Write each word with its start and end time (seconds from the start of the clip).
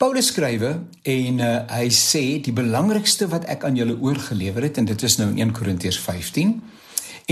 Paulus 0.00 0.30
skrywe 0.30 0.68
en 1.12 1.40
uh, 1.44 1.48
hy 1.68 1.90
sê 1.92 2.22
die 2.40 2.54
belangrikste 2.56 3.26
wat 3.28 3.44
ek 3.52 3.66
aan 3.68 3.76
julle 3.76 3.98
oorgelewer 4.00 4.64
het 4.64 4.78
en 4.80 4.86
dit 4.88 5.02
is 5.04 5.18
nou 5.20 5.26
in 5.34 5.50
1 5.50 5.50
Korintiërs 5.58 5.98
15 6.00 6.54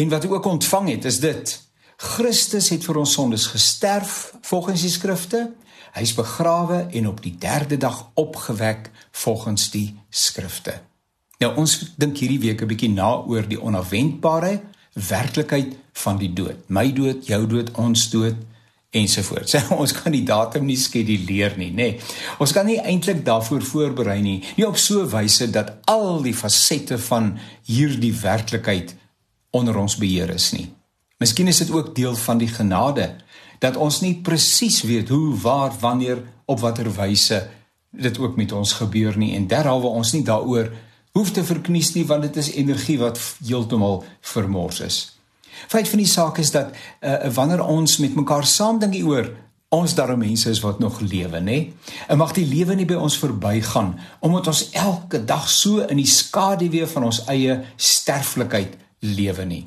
en 0.03 0.11
wat 0.13 0.27
ek 0.29 0.35
ook 0.35 0.49
ontvang 0.51 0.91
het 0.91 1.07
is 1.09 1.17
dit. 1.23 1.55
Christus 1.97 2.69
het 2.75 2.85
vir 2.85 2.99
ons 3.01 3.15
sondes 3.17 3.47
gesterf 3.55 4.35
volgens 4.51 4.85
die 4.85 4.93
skrifte. 4.93 5.41
Hy's 5.97 6.13
begrawe 6.13 6.83
en 6.93 7.09
op 7.09 7.23
die 7.25 7.33
3de 7.41 7.81
dag 7.81 8.03
opgewek 8.21 8.93
volgens 9.25 9.71
die 9.73 9.87
skrifte. 10.13 10.77
Nou 11.41 11.55
ons 11.65 11.79
dink 11.97 12.21
hierdie 12.21 12.43
week 12.51 12.61
'n 12.61 12.69
bietjie 12.69 12.93
na 12.93 13.25
oor 13.25 13.49
die 13.49 13.63
onafwendbare 13.63 14.61
werklikheid 14.93 15.73
van 16.05 16.21
die 16.21 16.35
dood. 16.37 16.69
My 16.69 16.93
dood 16.93 17.25
jou 17.33 17.47
dood 17.47 17.73
ons 17.81 18.11
dood 18.13 18.37
ensovoorts. 18.91 19.55
Ons 19.83 19.93
kan 19.93 20.13
die 20.13 20.25
datum 20.25 20.65
nie 20.69 20.79
skeduleer 20.81 21.59
nie, 21.61 21.71
nê. 21.71 21.91
Nee. 21.93 22.17
Ons 22.41 22.55
kan 22.57 22.67
nie 22.67 22.79
eintlik 22.81 23.25
daarvoor 23.27 23.65
voorberei 23.65 24.21
nie, 24.25 24.39
nie 24.57 24.67
op 24.67 24.79
so 24.81 25.03
'n 25.05 25.11
wyse 25.13 25.51
dat 25.51 25.77
al 25.85 26.23
die 26.23 26.35
fasette 26.35 26.99
van 26.99 27.39
hierdie 27.67 28.15
werklikheid 28.15 28.97
onder 29.51 29.77
ons 29.77 29.97
beheer 29.97 30.31
is 30.31 30.53
nie. 30.53 30.69
Miskien 31.19 31.49
is 31.49 31.59
dit 31.59 31.71
ook 31.71 31.95
deel 31.95 32.15
van 32.15 32.39
die 32.39 32.49
genade 32.49 33.17
dat 33.59 33.77
ons 33.77 34.01
nie 34.01 34.15
presies 34.23 34.83
weet 34.83 35.09
hoe, 35.09 35.35
waar, 35.41 35.73
wanneer, 35.81 36.23
op 36.47 36.61
watter 36.61 36.89
wyse 36.95 37.51
dit 37.91 38.19
ook 38.19 38.37
met 38.37 38.53
ons 38.53 38.73
gebeur 38.73 39.19
nie 39.19 39.35
en 39.37 39.47
derhalwe 39.47 39.89
ons 39.89 40.13
nie 40.13 40.23
daaroor 40.23 40.71
hoef 41.13 41.31
te 41.31 41.45
verknies 41.45 41.95
nie 41.95 42.07
want 42.07 42.23
dit 42.23 42.37
is 42.37 42.55
energie 42.55 42.99
wat 42.99 43.19
heeltemal 43.45 44.05
vermors 44.21 44.81
is. 44.81 45.18
Feit 45.67 45.89
van 45.89 45.99
die 45.99 46.09
saak 46.09 46.39
is 46.39 46.51
dat 46.55 46.73
uh, 47.01 47.27
wanneer 47.35 47.65
ons 47.65 47.99
met 47.99 48.15
mekaar 48.15 48.47
saam 48.47 48.79
dink 48.79 48.95
hieroor 48.95 49.33
ons 49.69 49.95
daarom 49.95 50.19
mense 50.19 50.49
is 50.51 50.61
wat 50.65 50.79
nog 50.81 51.01
lewe 51.01 51.41
nê 51.45 51.59
en 52.09 52.21
mag 52.21 52.33
die 52.33 52.47
lewe 52.49 52.77
nie 52.77 52.87
by 52.89 52.97
ons 52.97 53.19
verbygaan 53.21 53.91
omdat 54.25 54.49
ons 54.49 54.63
elke 54.73 55.21
dag 55.25 55.49
so 55.53 55.85
in 55.85 56.01
die 56.01 56.09
skaduwee 56.09 56.89
van 56.89 57.11
ons 57.11 57.21
eie 57.29 57.59
sterflikheid 57.77 58.79
lewe 59.05 59.45
nie. 59.45 59.67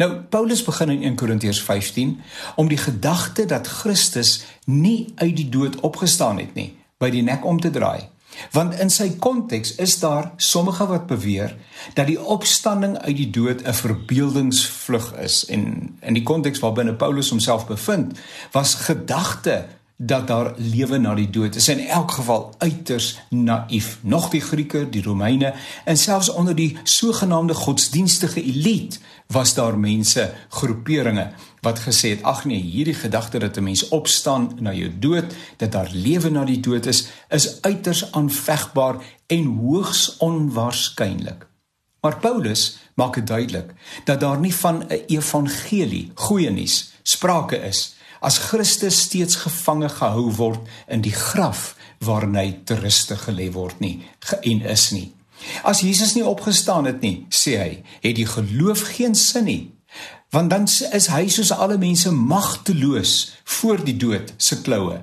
Nou 0.00 0.08
Paulus 0.32 0.64
begin 0.64 0.94
in 0.96 1.04
1 1.12 1.20
Korintiërs 1.20 1.60
15 1.64 2.16
om 2.56 2.68
die 2.68 2.80
gedagte 2.80 3.44
dat 3.48 3.68
Christus 3.68 4.44
nie 4.64 5.12
uit 5.16 5.36
die 5.36 5.48
dood 5.48 5.80
opgestaan 5.80 6.40
het 6.40 6.56
nie 6.56 6.70
by 7.00 7.10
die 7.12 7.24
nek 7.24 7.44
om 7.44 7.60
te 7.60 7.70
draai. 7.70 8.08
Want 8.52 8.78
in 8.80 8.90
sy 8.90 9.10
konteks 9.18 9.74
is 9.74 9.98
daar 9.98 10.32
sommige 10.36 10.86
wat 10.86 11.06
beweer 11.06 11.56
dat 11.94 12.06
die 12.06 12.20
opstanding 12.22 12.98
uit 12.98 13.16
die 13.16 13.30
dood 13.30 13.62
'n 13.62 13.72
verbeeldingsvlug 13.72 15.14
is. 15.14 15.44
En 15.44 15.96
in 16.00 16.14
die 16.14 16.22
konteks 16.22 16.58
waarbinne 16.58 16.94
Paulus 16.94 17.30
homself 17.30 17.66
bevind 17.66 18.18
was 18.52 18.74
gedagte 18.74 19.66
dat 19.96 20.26
daar 20.26 20.52
lewe 20.56 20.98
na 20.98 21.14
die 21.14 21.30
dood 21.30 21.54
is. 21.54 21.68
In 21.68 21.86
elk 21.86 22.10
geval 22.10 22.54
uiters 22.58 23.18
naïef. 23.30 23.98
Nog 24.02 24.28
die 24.28 24.40
Grieke 24.40 24.88
die 24.90 25.02
Romeine 25.02 25.54
en 25.84 25.96
selfs 25.96 26.28
onder 26.28 26.54
die 26.54 26.76
sogenaamde 26.82 27.54
godsdienstige 27.54 28.42
elite 28.42 28.98
was 29.26 29.54
daar 29.54 29.78
mense 29.78 30.34
groeperinge 30.48 31.32
wat 31.60 31.80
gesê 31.82 32.12
het 32.14 32.22
ag 32.22 32.44
nee 32.44 32.60
hierdie 32.60 32.94
gedagte 32.94 33.38
dat 33.38 33.56
'n 33.56 33.62
mens 33.62 33.88
opstaan 33.88 34.52
na 34.60 34.72
jou 34.72 34.90
dood 34.98 35.34
dat 35.56 35.72
daar 35.72 35.90
lewe 35.92 36.30
na 36.30 36.44
die 36.44 36.60
dood 36.60 36.86
is 36.86 37.06
is 37.28 37.62
uiters 37.62 38.12
aanvegbaar 38.12 38.96
en 39.26 39.44
hoogs 39.44 40.16
onwaarskynlik. 40.16 41.46
Maar 42.00 42.18
Paulus 42.18 42.78
maak 42.94 43.14
dit 43.14 43.26
duidelik 43.26 43.74
dat 44.04 44.20
daar 44.20 44.38
nie 44.38 44.54
van 44.54 44.84
'n 44.88 45.02
evangelie 45.06 46.10
goeie 46.14 46.50
nuus 46.50 46.92
sprake 47.02 47.56
is 47.56 47.95
as 48.20 48.38
Christus 48.38 49.00
steeds 49.08 49.36
gevange 49.36 49.88
gehou 49.88 50.30
word 50.36 50.60
in 50.88 51.00
die 51.00 51.14
graf 51.14 51.74
waarin 51.98 52.36
hy 52.36 52.48
te 52.64 52.74
ruste 52.74 53.16
gelê 53.16 53.50
word 53.52 53.80
nie 53.80 54.00
en 54.42 54.60
is 54.60 54.90
nie 54.92 55.16
As 55.62 55.80
Jesus 55.80 56.14
nie 56.14 56.24
opgestaan 56.24 56.86
het 56.88 57.02
nie, 57.04 57.26
sê 57.30 57.56
hy, 57.60 57.72
het 58.02 58.16
die 58.18 58.28
geloof 58.28 58.86
geen 58.96 59.14
sin 59.14 59.46
nie. 59.48 59.62
Want 60.34 60.50
dan 60.50 60.66
is 60.66 61.08
hy 61.12 61.26
soos 61.32 61.52
alle 61.54 61.78
mense 61.80 62.10
magteloos 62.10 63.12
voor 63.58 63.84
die 63.84 63.96
dood 63.96 64.32
se 64.42 64.60
kloue. 64.64 64.98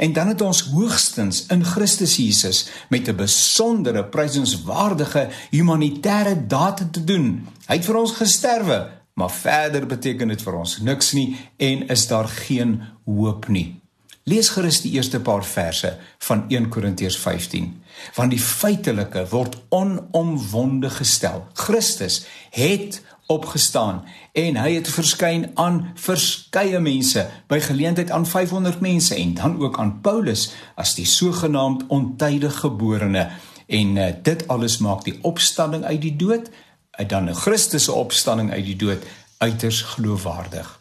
En 0.00 0.12
dan 0.16 0.30
het 0.32 0.40
ons 0.40 0.62
hoogstens 0.72 1.44
in 1.52 1.64
Christus 1.64 2.16
Jesus 2.16 2.66
met 2.88 3.08
'n 3.08 3.16
besondere 3.16 4.04
prysenswaardige 4.04 5.28
humanitêre 5.50 6.46
daad 6.46 6.92
te 6.92 7.04
doen. 7.04 7.48
Hy 7.66 7.74
het 7.74 7.84
vir 7.84 7.96
ons 7.96 8.12
gesterwe, 8.12 8.90
maar 9.16 9.32
verder 9.32 9.86
beteken 9.88 10.28
dit 10.28 10.42
vir 10.44 10.58
ons 10.60 10.76
niks 10.84 11.14
nie 11.16 11.30
en 11.56 11.88
is 11.92 12.04
daar 12.10 12.28
geen 12.28 12.82
hoop 13.08 13.48
nie. 13.48 13.80
Lees 14.28 14.50
gerus 14.52 14.80
die 14.82 14.92
eerste 14.98 15.20
paar 15.22 15.44
verse 15.46 15.92
van 16.26 16.44
1 16.50 16.68
Korintiërs 16.74 17.16
15. 17.22 17.68
Want 18.16 18.34
die 18.34 18.42
feitelike 18.42 19.22
word 19.30 19.56
onomwonde 19.70 20.90
gestel. 20.90 21.46
Christus 21.54 22.24
het 22.50 23.00
opgestaan 23.32 24.02
en 24.36 24.58
hy 24.60 24.74
het 24.76 24.90
verskyn 24.90 25.48
aan 25.54 25.80
verskeie 25.98 26.82
mense 26.82 27.24
by 27.48 27.62
geleentheid 27.62 28.12
aan 28.14 28.26
500 28.26 28.82
mense 28.84 29.14
en 29.14 29.34
dan 29.38 29.56
ook 29.62 29.78
aan 29.78 29.96
Paulus 30.02 30.50
as 30.74 30.94
die 30.98 31.06
sogenaamd 31.08 31.86
ontydige 31.88 32.66
geborene 32.66 33.30
en 33.66 33.96
uh, 33.96 34.12
dit 34.22 34.46
alles 34.48 34.78
maak 34.78 35.02
die 35.06 35.18
opstanding 35.26 35.84
uit 35.84 36.02
die 36.02 36.16
dood 36.16 36.50
uit 36.96 37.08
dan 37.08 37.28
'n 37.28 37.34
Christus 37.34 37.84
se 37.84 37.92
opstanding 37.92 38.52
uit 38.52 38.64
die 38.64 38.76
dood 38.76 39.02
uiters 39.38 39.82
geloofwaardig. 39.82 40.80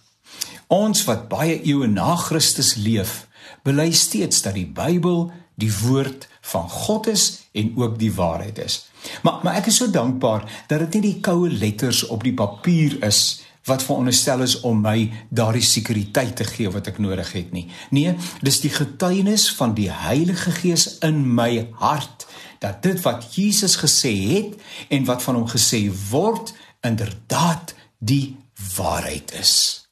Ons 0.67 1.03
wat 1.03 1.27
baie 1.27 1.61
eeue 1.63 1.87
na 1.87 2.15
Christus 2.15 2.75
leef, 2.75 3.27
bely 3.63 3.91
steeds 3.91 4.41
dat 4.41 4.53
die 4.53 4.65
Bybel 4.65 5.31
die 5.55 5.71
woord 5.81 6.27
van 6.41 6.69
God 6.69 7.07
is 7.07 7.47
en 7.51 7.73
ook 7.77 7.99
die 7.99 8.13
waarheid 8.13 8.57
is. 8.57 8.85
Maar 9.21 9.39
maar 9.43 9.55
ek 9.55 9.65
is 9.65 9.77
so 9.77 9.89
dankbaar 9.89 10.65
dat 10.67 10.79
dit 10.79 10.93
nie 10.93 11.01
die 11.01 11.19
koue 11.21 11.49
letters 11.49 12.05
op 12.05 12.23
die 12.23 12.33
papier 12.33 13.03
is 13.03 13.41
wat 13.65 13.83
veronderstel 13.83 14.41
is 14.45 14.59
om 14.61 14.81
my 14.81 15.09
daardie 15.29 15.65
sekuriteit 15.65 16.35
te 16.35 16.45
gee 16.45 16.69
wat 16.69 16.87
ek 16.91 16.99
nodig 17.01 17.31
het 17.33 17.53
nie. 17.55 17.65
Nee, 17.89 18.13
dis 18.45 18.61
die 18.61 18.73
getuienis 18.73 19.49
van 19.57 19.73
die 19.77 19.89
Heilige 19.89 20.53
Gees 20.53 20.97
in 21.05 21.23
my 21.35 21.67
hart 21.81 22.27
dat 22.61 22.83
dit 22.85 23.01
wat 23.01 23.25
Jesus 23.35 23.77
gesê 23.81 24.13
het 24.13 24.53
en 24.89 25.05
wat 25.09 25.23
van 25.25 25.41
hom 25.41 25.49
gesê 25.49 25.85
word 26.09 26.53
inderdaad 26.85 27.73
die 27.97 28.37
waarheid 28.77 29.33
is. 29.41 29.84